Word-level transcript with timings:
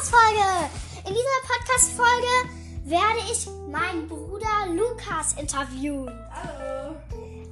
Podcast-Folge. 0.00 0.70
In 1.06 1.14
dieser 1.14 1.40
Podcast-Folge 1.46 2.26
werde 2.84 3.20
ich 3.30 3.46
meinen 3.70 4.08
Bruder 4.08 4.66
Lukas 4.68 5.34
interviewen. 5.34 6.10
Hallo. 6.30 6.96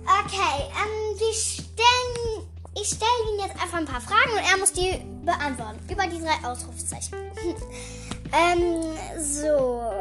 Okay, 0.03 0.65
ähm, 0.73 1.19
wir 1.19 1.35
stellen, 1.35 2.49
ich 2.75 2.87
stelle 2.87 3.33
ihm 3.33 3.41
jetzt 3.41 3.63
einfach 3.63 3.79
ein 3.79 3.85
paar 3.85 4.01
Fragen 4.01 4.31
und 4.33 4.51
er 4.51 4.57
muss 4.59 4.73
die 4.73 4.99
beantworten. 5.27 5.79
Über 5.93 6.07
die 6.07 6.23
drei 6.23 6.49
Ausrufezeichen. 6.49 7.19
ähm, 8.33 8.97
so. 9.21 9.93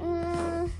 Mm. 0.00 0.70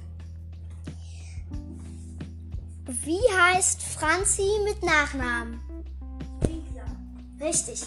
Wie 2.86 3.20
heißt 3.36 3.82
Franzi 3.82 4.48
mit 4.64 4.80
Nachnamen? 4.84 5.60
Lisa. 6.46 6.84
Richtig. 7.40 7.82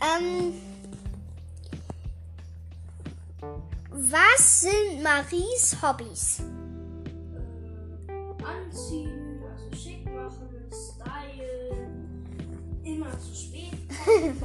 Ähm, 0.00 0.54
was 3.94 4.60
sind 4.62 5.02
Maries 5.02 5.76
Hobbys? 5.82 6.40
Äh, 8.08 8.44
anziehen, 8.44 9.40
also 9.50 9.70
schick 9.76 10.04
machen, 10.06 10.48
Style. 10.70 11.88
Immer 12.84 13.18
zu 13.18 13.34
spät 13.34 13.72
kommen, 14.04 14.42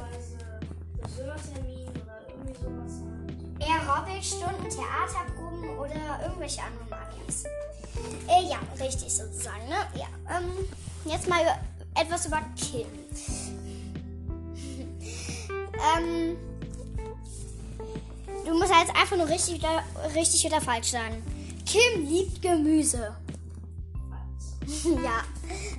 Friseurtermin 1.00 1.88
oder 1.88 2.20
irgendwie 2.28 2.54
sowas 2.54 3.02
halt. 3.02 3.18
Aerobikstunden, 3.60 4.70
Theaterproben 4.70 5.76
oder 5.78 6.20
irgendwelche 6.22 6.62
anderen 6.62 6.88
Magis? 6.88 7.44
Äh, 8.28 8.44
ja, 8.48 8.58
richtig 8.80 9.12
sozusagen, 9.12 9.66
ne? 9.68 9.86
Ja. 9.94 10.06
Ähm, 10.36 10.50
jetzt 11.04 11.28
mal 11.28 11.42
über, 11.42 11.58
etwas 12.00 12.26
über 12.26 12.40
Kim. 12.56 12.86
ähm, 15.96 16.36
du 18.48 18.54
musst 18.58 18.72
jetzt 18.72 18.96
einfach 18.96 19.16
nur 19.16 19.28
richtig 19.28 19.60
oder, 19.60 19.82
richtig 20.14 20.44
oder 20.46 20.60
falsch 20.60 20.90
sagen. 20.90 21.22
Kim 21.66 22.06
liebt 22.06 22.42
Gemüse. 22.42 23.14
Ja, 24.84 25.22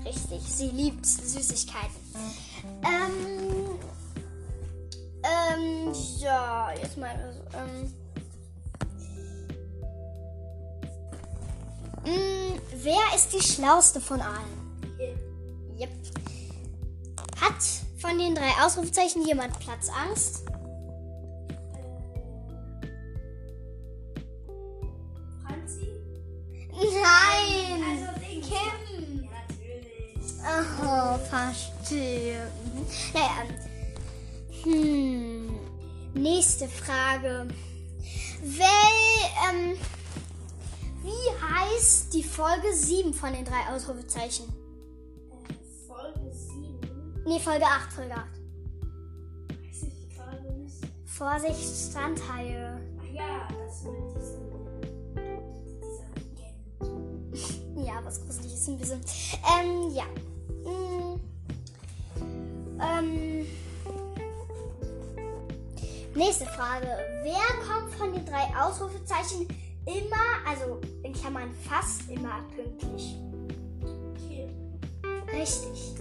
richtig. 0.03 0.42
Sie 0.48 0.70
liebt 0.70 1.06
Süßigkeiten. 1.06 1.95
Ähm, 2.84 3.70
ähm, 5.22 5.94
ja, 6.17 6.72
jetzt 6.73 6.98
mal, 6.98 7.14
ähm, 7.53 7.94
mh, 12.04 12.59
wer 12.81 13.16
ist 13.16 13.31
die 13.31 13.44
schlauste 13.44 14.02
von 14.02 14.22
allen? 14.22 14.98
Yep. 15.80 15.89
Hat 17.39 17.61
von 18.02 18.17
den 18.17 18.33
drei 18.33 18.50
Ausrufezeichen 18.66 19.23
jemand 19.23 19.59
Platzangst? 19.59 20.48
Verstehe. 31.30 32.52
Naja, 33.14 33.45
hm. 34.64 35.58
Nächste 36.14 36.67
Frage. 36.67 37.48
Wel, 38.42 38.67
ähm, 39.50 39.78
wie 41.03 41.31
heißt 41.42 42.14
die 42.14 42.23
Folge 42.23 42.73
7 42.73 43.14
von 43.14 43.31
den 43.31 43.45
drei 43.45 43.73
Ausrufezeichen? 43.73 44.45
Äh, 45.48 45.53
Folge 45.88 46.31
7. 46.34 47.23
Nee, 47.26 47.39
Folge 47.39 47.66
8, 47.66 47.94
Folge 47.94 48.14
8. 48.16 48.26
Weiß 49.50 49.83
ich 49.83 50.09
gerade 50.16 50.52
nicht. 50.54 50.76
Vorsicht, 51.06 51.92
Standhaie. 51.92 52.80
Ach 52.99 53.14
ja, 53.14 53.48
das 53.66 53.83
mit 53.83 53.93
diesem. 54.17 54.49
Dieser. 55.66 56.10
Ja, 57.86 58.04
was 58.04 58.22
gruselig 58.26 58.54
ist 58.54 58.67
ein 58.67 58.77
bisschen. 58.77 59.02
Ähm, 59.58 59.95
ja. 59.95 60.04
Mm. 60.69 61.19
Ähm. 62.81 63.45
Nächste 66.15 66.45
Frage. 66.45 66.87
Wer 67.23 67.67
kommt 67.67 67.93
von 67.95 68.13
den 68.13 68.25
drei 68.25 68.45
Ausrufezeichen 68.59 69.47
immer, 69.85 70.47
also 70.47 70.81
in 71.03 71.13
Klammern 71.13 71.52
fast 71.67 72.09
immer 72.09 72.43
pünktlich? 72.55 73.15
Kim. 74.27 74.49
Richtig. 75.33 75.95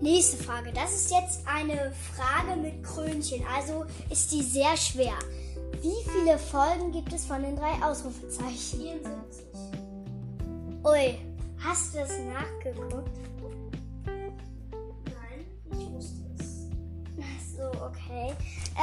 Nächste 0.00 0.36
Frage. 0.42 0.72
Das 0.72 0.94
ist 0.94 1.10
jetzt 1.10 1.40
eine 1.46 1.92
Frage 2.14 2.60
mit 2.60 2.82
Krönchen, 2.84 3.44
also 3.54 3.84
ist 4.10 4.30
die 4.30 4.42
sehr 4.42 4.76
schwer. 4.76 5.18
Wie 5.82 6.10
viele 6.10 6.38
Folgen 6.38 6.92
gibt 6.92 7.12
es 7.12 7.24
von 7.24 7.42
den 7.42 7.56
drei 7.56 7.72
Ausrufezeichen? 7.82 8.80
74. 8.80 9.46
Ui, 10.84 11.18
hast 11.66 11.94
du 11.94 11.98
das 11.98 12.18
nachgeguckt? 12.20 13.18
Nein, 14.06 15.46
ich 15.72 15.90
wusste 15.92 16.22
es. 16.38 16.68
Ach 17.20 17.40
so, 17.56 17.64
okay. 17.84 18.34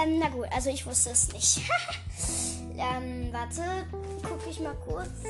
Ähm, 0.01 0.19
na 0.19 0.29
gut, 0.29 0.47
also 0.53 0.69
ich 0.69 0.85
wusste 0.85 1.11
es 1.11 1.31
nicht. 1.31 1.61
ähm, 2.77 3.31
warte, 3.31 3.61
gucke 4.21 4.49
ich 4.49 4.59
mal 4.59 4.75
kurz. 4.75 5.23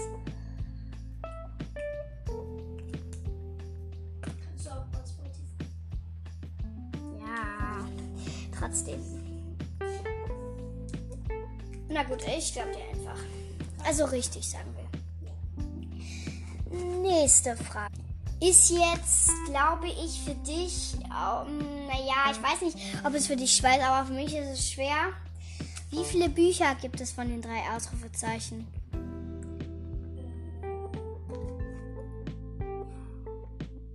Kannst 4.22 4.66
du 4.66 4.69
auch 4.72 4.86
bei 4.86 5.00
Spotify. 5.06 5.68
Ja, 7.19 7.86
trotzdem. 8.58 9.02
Na 11.90 12.03
gut, 12.03 12.24
ich 12.25 12.53
glaube 12.53 12.72
dir 12.72 12.90
einfach. 12.90 13.22
Also 13.86 14.06
richtig, 14.06 14.50
sagen. 14.50 14.73
Nächste 17.22 17.56
Frage. 17.56 17.94
Ist 18.41 18.72
jetzt, 18.72 19.29
glaube 19.46 19.88
ich, 19.88 20.19
für 20.25 20.34
dich, 20.34 20.96
ähm, 21.03 21.59
naja, 21.88 22.31
ich 22.31 22.41
weiß 22.41 22.62
nicht, 22.62 22.78
ob 23.06 23.13
es 23.13 23.28
für 23.28 23.35
dich 23.35 23.53
schwer 23.53 23.78
ist, 23.78 23.84
aber 23.84 24.07
für 24.07 24.13
mich 24.13 24.35
ist 24.35 24.50
es 24.50 24.72
schwer. 24.72 25.13
Wie 25.91 26.03
viele 26.03 26.28
Bücher 26.28 26.74
gibt 26.81 27.00
es 27.00 27.12
von 27.12 27.29
den 27.29 27.41
drei 27.41 27.62
Ausrufezeichen? 27.75 28.68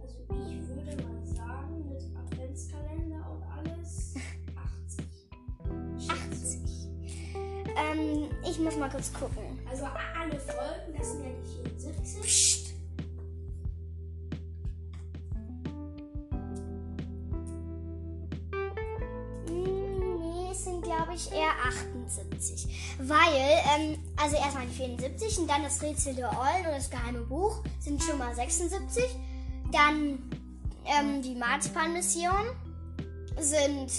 Also 0.01 0.25
ich 0.49 0.69
würde 0.69 1.03
mal 1.03 1.27
sagen, 1.27 1.89
mit 1.89 2.03
Adventskalender 2.17 3.27
und 3.33 3.43
alles 3.59 4.15
80. 4.87 6.09
80. 6.09 6.61
Ähm, 7.67 8.31
ich 8.49 8.59
muss 8.61 8.77
mal 8.77 8.89
kurz 8.89 9.13
gucken. 9.13 9.59
Also 9.69 9.87
alle 9.87 10.39
Folgen, 10.39 10.97
das 10.97 11.13
sind 11.13 11.25
ja 11.25 11.31
die 11.43 11.81
74. 11.81 12.23
Psst. 12.23 12.68
Ich 21.19 21.33
eher 21.33 21.51
78. 21.67 22.97
Weil, 22.99 23.19
ähm, 23.77 23.99
also 24.17 24.37
erstmal 24.37 24.67
die 24.67 24.75
74 24.75 25.39
und 25.39 25.51
dann 25.51 25.63
das 25.63 25.83
Rätsel 25.83 26.15
der 26.15 26.31
Eulen 26.31 26.67
und 26.67 26.77
das 26.77 26.91
geheime 26.91 27.21
Buch 27.21 27.63
sind 27.81 28.03
schon 28.03 28.19
mal 28.19 28.35
76. 28.35 29.05
Dann 29.73 30.19
ähm, 30.87 31.23
die 31.23 31.35
Marzipan-Mission 31.35 32.47
sind, 33.39 33.93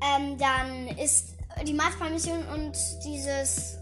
ähm, 0.00 0.38
dann 0.38 0.88
ist 0.96 1.34
die 1.66 1.74
Marzipan-Mission 1.74 2.46
und 2.54 2.76
dieses 3.04 3.78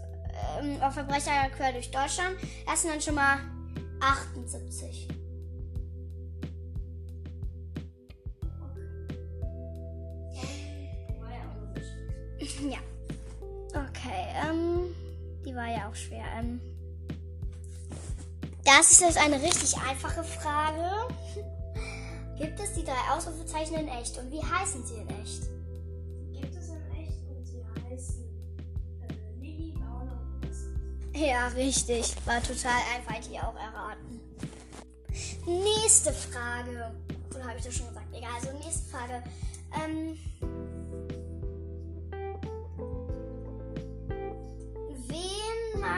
ähm, 0.59 0.77
Verbrecher 0.91 1.49
quer 1.55 1.71
durch 1.71 1.91
Deutschland, 1.91 2.35
das 2.65 2.81
sind 2.81 2.91
dann 2.91 3.01
schon 3.01 3.15
mal 3.15 3.37
78. 4.01 5.18
Ja. 12.61 12.79
Okay, 13.69 14.27
ähm, 14.43 14.95
die 15.45 15.55
war 15.55 15.67
ja 15.67 15.89
auch 15.89 15.95
schwer. 15.95 16.25
Ähm, 16.37 16.59
das 18.65 18.91
ist 18.91 19.01
jetzt 19.01 19.17
eine 19.17 19.41
richtig 19.41 19.77
einfache 19.77 20.23
Frage. 20.23 21.13
Gibt 22.37 22.59
es 22.59 22.73
die 22.73 22.83
drei 22.83 23.15
Ausrufezeichen 23.15 23.75
in 23.75 23.87
echt 23.87 24.17
und 24.17 24.31
wie 24.31 24.41
heißen 24.41 24.85
sie 24.85 24.95
in 24.95 25.09
echt? 25.21 25.43
Gibt 26.31 26.55
es 26.55 26.69
in 26.69 26.91
echt 26.91 27.27
und 27.29 27.45
sie 27.45 27.63
heißen 27.89 28.23
äh, 29.07 29.41
Lilly, 29.41 29.73
Launa 29.73 30.19
und 30.33 30.41
Tessa. 30.41 30.69
Ja, 31.13 31.47
richtig. 31.49 32.15
War 32.25 32.41
total 32.41 32.79
einfach, 32.95 33.13
hätte 33.13 33.29
ich 33.31 33.39
auch 33.39 33.55
erraten. 33.55 34.19
Nächste 35.45 36.11
Frage. 36.11 36.91
Oder 37.33 37.43
habe 37.43 37.57
ich 37.57 37.65
das 37.65 37.75
schon 37.75 37.87
gesagt? 37.87 38.07
Egal, 38.13 38.31
also 38.35 38.51
nächste 38.57 38.89
Frage. 38.89 39.23
Ähm, 39.83 40.17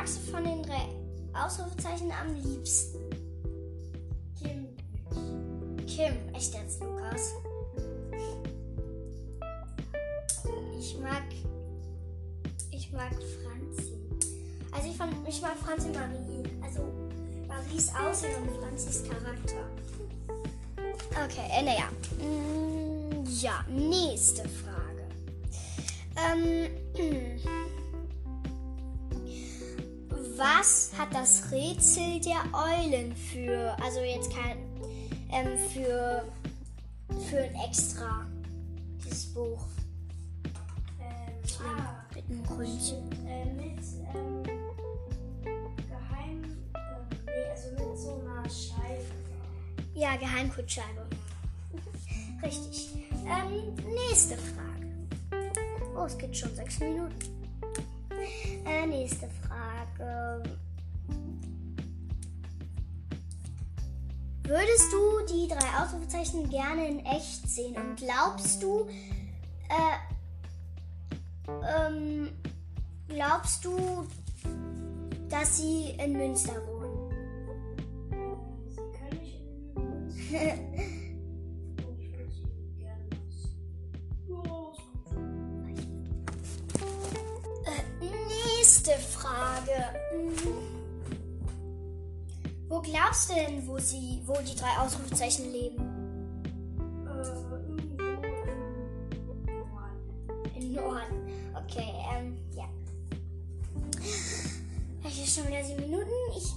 magst 0.02 0.18
du 0.18 0.32
von 0.32 0.44
den 0.44 0.64
drei 0.64 0.88
Ausrufezeichen 1.34 2.12
am 2.12 2.34
liebsten? 2.34 2.98
Kim. 4.42 4.68
Kim, 5.86 6.14
echt 6.34 6.56
jetzt, 6.56 6.82
Lukas? 6.82 7.34
Ich 10.80 10.98
mag. 10.98 11.22
Ich 12.72 12.92
mag 12.92 13.12
Franzi. 13.12 13.94
Also 14.72 14.90
ich, 14.90 14.98
fand, 14.98 15.14
ich 15.28 15.40
mag 15.40 15.56
Franzi 15.56 15.90
Marie. 15.90 16.50
Also 16.64 16.82
Maries 17.48 17.92
Aussehen 17.94 18.42
und 18.42 18.60
Franzis 18.60 19.04
Charakter. 19.04 19.68
Okay, 21.12 21.48
äh, 21.52 21.62
naja. 21.62 21.90
Mm, 22.18 23.24
ja, 23.40 23.64
nächste 23.70 24.50
Frage. 24.50 25.06
Ähm, 26.18 26.70
was 30.42 30.92
hat 30.98 31.14
das 31.14 31.52
Rätsel 31.52 32.20
der 32.20 32.42
Eulen 32.52 33.16
für, 33.16 33.78
also 33.84 34.00
jetzt 34.00 34.32
kein, 34.32 34.58
ähm, 35.32 35.56
für, 35.72 36.26
für 37.30 37.44
ein 37.44 37.56
Extra, 37.68 38.26
dieses 39.04 39.32
Buch? 39.34 39.64
Ähm, 41.00 41.34
ah, 41.64 42.04
Mit 42.16 42.26
einem 42.28 42.44
Krönchen. 42.44 43.12
äh, 43.28 43.46
mit 43.54 43.84
ähm, 44.16 44.44
Geheim. 45.44 46.44
Ähm, 46.74 47.06
nee, 47.28 47.52
also 47.52 47.70
mit 47.72 48.00
so 48.00 48.20
einer 48.22 48.50
Scheibe. 48.50 49.06
Ja, 49.94 50.16
Geheimcode-Scheibe. 50.16 51.06
Richtig. 52.44 52.90
Ähm, 53.28 53.76
nächste 53.86 54.36
Frage. 54.38 54.88
Oh, 55.96 56.06
es 56.06 56.18
geht 56.18 56.36
schon 56.36 56.56
sechs 56.56 56.80
Minuten. 56.80 57.14
Äh, 58.66 58.88
nächste 58.88 59.28
Frage. 59.28 59.41
Würdest 64.52 64.92
du 64.92 65.26
die 65.34 65.48
drei 65.48 65.82
Ausrufezeichen 65.82 66.50
gerne 66.50 66.86
in 66.86 67.06
echt 67.06 67.50
sehen? 67.50 67.74
Und 67.78 67.96
glaubst 67.96 68.62
du, 68.62 68.86
äh, 69.70 69.96
ähm, 71.48 72.28
glaubst 73.08 73.64
du, 73.64 74.06
dass 75.30 75.60
sie 75.60 75.92
in 75.92 76.18
Münster 76.18 76.52
wohnen? 76.68 77.12
Äh, 78.12 78.36
sie 78.72 78.82
können 79.00 79.22
nicht 79.22 79.40
in 79.70 79.78
uns. 79.78 80.16
Und 90.36 90.68
Wo 92.82 92.90
glaubst 92.92 93.30
du 93.30 93.36
denn, 93.36 93.68
wo 93.68 93.78
sie, 93.78 94.24
wo 94.26 94.34
die 94.42 94.56
drei 94.56 94.76
Ausrufezeichen 94.80 95.52
leben? 95.52 95.84
Äh, 97.06 97.22
im 100.60 100.74
Norden. 100.74 101.30
Okay, 101.54 101.94
ähm, 102.12 102.36
ja. 102.56 102.68
Es 105.04 105.16
ist 105.16 105.36
schon 105.36 105.48
wieder 105.48 105.64
sieben 105.64 105.82
Minuten. 105.82 106.10
Ich 106.36 106.56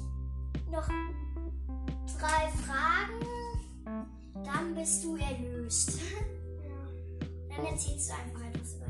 noch 0.73 0.89
drei 2.19 2.49
Fragen. 2.65 3.21
Dann 4.43 4.75
bist 4.75 5.05
du 5.05 5.17
erlöst. 5.17 5.99
Ja. 7.51 7.57
Dann 7.57 7.67
erzählst 7.67 8.09
du 8.09 8.15
einfach 8.15 8.41
etwas 8.49 8.77
über 8.77 8.84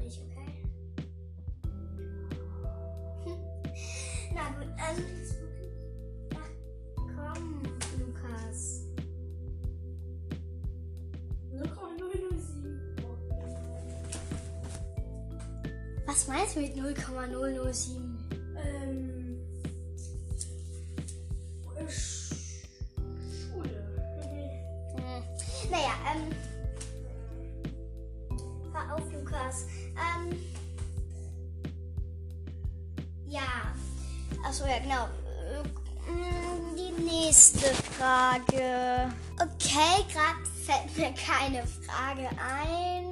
Was 16.26 16.28
meinst 16.28 16.56
du 16.56 16.60
mit 16.60 16.74
0,007? 16.76 18.18
Ähm. 18.56 19.38
äh, 21.76 21.82
Sch- 21.84 22.64
Schule. 23.52 23.84
Hm. 24.96 25.70
Naja, 25.70 25.92
ähm. 26.14 26.32
Hör 28.72 28.94
auf, 28.96 29.12
Lukas. 29.12 29.66
Ähm. 29.92 30.38
Ja. 33.28 33.74
Achso, 34.46 34.64
ja, 34.64 34.78
genau. 34.78 35.06
Mm, 36.08 36.74
Die 36.76 37.02
nächste 37.02 37.66
Frage. 37.98 39.12
Okay, 39.34 40.04
gerade 40.10 40.46
fällt 40.64 40.96
mir 40.96 41.12
keine 41.22 41.66
Frage 41.66 42.28
ein. 42.40 43.03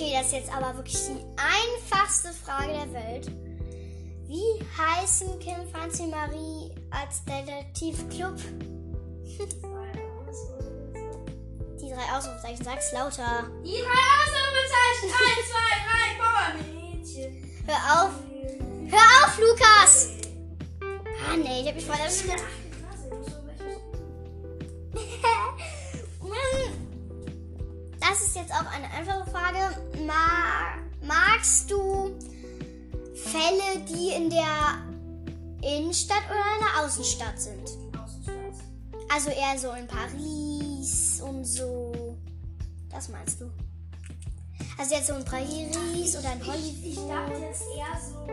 Okay, 0.00 0.12
das 0.14 0.26
ist 0.28 0.32
jetzt 0.32 0.50
aber 0.50 0.74
wirklich 0.76 0.96
die 0.96 1.20
einfachste 1.36 2.30
Frage 2.32 2.72
der 2.72 2.90
Welt. 2.94 3.30
Wie 4.26 4.64
heißen 4.78 5.38
Kim, 5.40 5.56
Franzi, 5.70 6.06
Marie 6.06 6.74
als 6.90 7.22
Detektivclub? 7.26 8.34
Die 11.78 11.90
drei 11.90 12.16
Ausrufezeichen, 12.16 12.64
sag's 12.64 12.92
lauter. 12.92 13.50
Die 13.62 13.76
drei 13.82 14.00
Ausrufezeichen. 14.22 15.10
1, 15.12 15.50
2, 15.50 15.58
3, 15.84 16.16
Powermädchen. 16.64 17.30
Hör 17.66 17.80
auf! 18.04 18.12
Hör 18.88 19.06
auf, 19.26 19.38
Lukas! 19.38 19.92
Ah, 21.28 21.36
nee, 21.36 21.60
ich 21.60 21.66
hab 21.68 21.74
mich 21.74 21.84
voll 21.84 22.00
erschreckt. 22.02 22.40
der 22.40 22.46
8. 22.46 22.52
Klasse. 22.78 23.04
Du 23.10 23.16
musst 23.16 23.30
so 23.32 23.36
welches- 23.46 23.82
Das 28.00 28.16
ist 28.22 28.34
jetzt 28.34 28.52
auch 28.52 28.66
eine 28.72 28.90
einfache 28.90 29.30
Frage. 29.30 29.89
Ma 30.10 30.74
magst 31.06 31.70
du 31.70 32.10
Fälle, 33.14 33.84
die 33.88 34.08
in 34.08 34.28
der 34.28 34.82
Innenstadt 35.62 36.24
oder 36.28 36.46
in 36.58 36.64
der 36.64 36.84
Außenstadt 36.84 37.40
sind? 37.40 37.62
Außenstadt. 37.96 38.56
Also 39.14 39.30
eher 39.30 39.56
so 39.56 39.70
in 39.70 39.86
Paris 39.86 41.20
und 41.24 41.44
so. 41.44 42.16
Das 42.90 43.08
meinst 43.08 43.40
du? 43.40 43.52
Also 44.76 44.94
jetzt 44.96 45.06
so 45.06 45.14
in 45.14 45.24
Paris 45.24 46.16
oder 46.18 46.32
in 46.32 46.40
Ich, 46.40 46.86
ich 46.86 46.96
dachte 46.96 47.30
Hollywood. 47.30 47.42
jetzt 47.42 47.62
eher 47.76 48.00
so, 48.00 48.26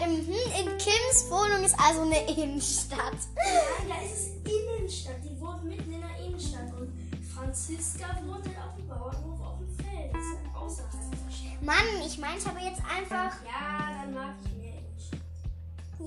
Innenstadt. 0.00 0.08
Mhm. 0.08 0.70
In 0.70 0.78
Kims 0.78 1.30
Wohnung 1.30 1.64
ist 1.64 1.78
also 1.78 2.02
eine 2.02 2.20
Innenstadt. 2.28 3.18
Nein, 3.34 3.88
da 3.88 4.04
ist 4.04 4.12
es 4.12 4.26
Innenstadt. 4.50 5.16
Die 5.24 5.40
wohnt 5.40 5.64
mitten 5.64 5.92
in 5.92 6.00
der 6.00 6.16
Innenstadt. 6.24 6.72
Und 6.78 6.92
Franziska 7.34 8.06
wohnt 8.26 8.46
halt 8.46 8.58
auf 8.58 8.76
dem 8.76 8.88
Bauernhof 8.88 9.40
auf 9.40 9.58
dem 9.58 9.76
Feld. 9.76 10.14
Das 10.14 10.22
ist 10.22 10.38
halt 10.38 10.56
außerhalb 10.56 11.10
der 11.10 11.32
Stadt. 11.32 11.62
Mann, 11.62 12.06
ich 12.06 12.18
meinte 12.18 12.48
aber 12.48 12.60
jetzt 12.60 12.80
einfach. 12.80 13.32
Ja, 13.44 14.02
dann 14.02 14.14
mag 14.14 14.34
ich 14.44 14.52
mehr 14.62 14.74
Innenstadt. 14.78 15.20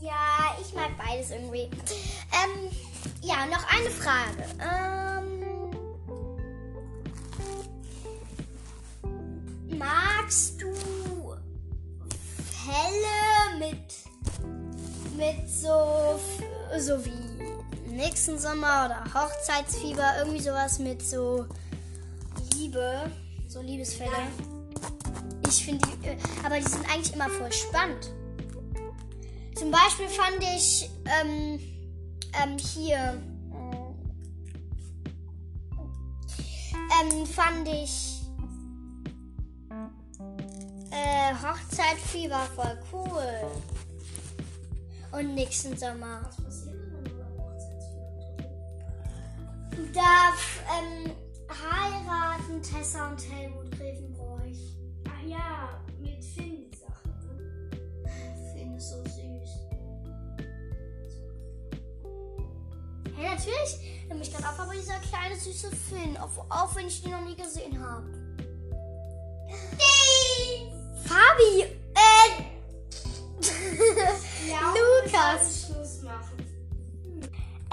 Ja, 0.02 0.56
ich 0.62 0.74
mag 0.74 0.92
beides 0.98 1.32
irgendwie. 1.32 1.70
Ähm, 2.34 2.70
ja, 3.22 3.46
noch 3.46 3.66
eine 3.72 3.90
Frage. 3.90 4.44
Ähm, 4.60 5.05
so 16.80 17.04
wie 17.06 17.92
nächsten 17.92 18.38
Sommer 18.38 18.86
oder 18.86 19.04
Hochzeitsfieber 19.14 20.20
irgendwie 20.20 20.42
sowas 20.42 20.80
mit 20.80 21.02
so 21.02 21.46
Liebe, 22.54 23.10
so 23.48 23.62
Liebesfälle? 23.62 24.12
Ich 25.48 25.66
finde 25.66 25.88
die, 25.88 26.08
äh, 26.08 26.18
aber 26.44 26.60
die 26.60 26.68
sind 26.68 26.86
eigentlich 26.92 27.14
immer 27.14 27.30
voll 27.30 27.52
spannend. 27.52 28.12
Zum 29.56 29.72
Beispiel 29.72 30.08
fand 30.10 30.44
ich 30.56 30.90
ähm, 31.06 31.60
ähm, 32.44 32.58
hier 32.58 33.22
ähm, 37.02 37.26
fand 37.26 37.68
ich 37.68 38.22
äh, 40.92 41.34
Hochzeitfieber 41.34 42.42
voll 42.56 42.78
cool. 42.92 43.52
Und 45.12 45.34
nächsten 45.34 45.78
Sommer. 45.78 46.30
Da 49.94 50.34
ähm, 50.78 51.12
heiraten 51.50 52.62
Tessa 52.62 53.10
und 53.10 53.22
Helmut 53.30 53.72
Grevenbroich. 53.72 54.78
Ach 55.10 55.28
ja, 55.28 55.82
mit 56.00 56.24
Finn 56.24 56.70
die 56.72 56.78
Sache. 56.78 57.10
Ne? 57.28 58.12
Finde 58.54 58.80
so 58.80 59.04
süß. 59.04 59.50
Hey, 63.16 63.30
natürlich. 63.36 64.06
Nimm 64.08 64.20
mich 64.20 64.32
gerade 64.32 64.48
auf, 64.48 64.60
aber 64.60 64.74
dieser 64.74 65.00
kleine 65.00 65.36
süße 65.36 65.72
Finn, 65.72 66.16
auch, 66.18 66.50
auch 66.50 66.76
wenn 66.76 66.88
ich 66.88 67.02
den 67.02 67.12
noch 67.12 67.26
nie 67.26 67.36
gesehen 67.36 67.78
habe. 67.84 68.06
Fabi, 71.06 71.64
äh. 71.64 72.44
Ja, 74.50 74.74
Lukas. 74.74 75.66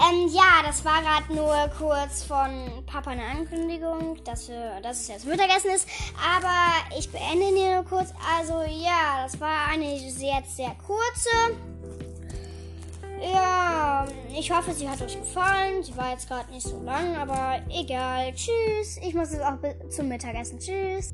Ähm, 0.03 0.27
ja, 0.33 0.61
das 0.65 0.83
war 0.83 1.01
gerade 1.01 1.33
nur 1.33 1.69
kurz 1.77 2.23
von 2.23 2.83
Papa 2.85 3.11
eine 3.11 3.23
Ankündigung, 3.23 4.17
dass, 4.25 4.49
wir, 4.49 4.81
dass 4.81 5.01
es 5.01 5.07
jetzt 5.07 5.25
Mittagessen 5.25 5.71
ist. 5.71 5.87
Aber 6.17 6.97
ich 6.97 7.09
beende 7.09 7.45
hier 7.55 7.75
nur 7.75 7.85
kurz. 7.85 8.13
Also 8.37 8.61
ja, 8.63 9.23
das 9.23 9.39
war 9.39 9.67
eine 9.71 9.95
jetzt 9.95 10.57
sehr 10.57 10.75
kurze. 10.85 11.57
Ja, 13.21 14.05
ich 14.37 14.51
hoffe, 14.51 14.73
sie 14.73 14.89
hat 14.89 15.01
euch 15.01 15.17
gefallen. 15.17 15.81
Sie 15.83 15.95
war 15.95 16.11
jetzt 16.11 16.27
gerade 16.27 16.51
nicht 16.51 16.67
so 16.67 16.81
lang, 16.83 17.15
aber 17.15 17.61
egal. 17.69 18.33
Tschüss. 18.33 18.97
Ich 18.97 19.13
muss 19.13 19.31
jetzt 19.31 19.43
auch 19.43 19.57
zum 19.89 20.09
Mittagessen. 20.09 20.59
Tschüss. 20.59 21.13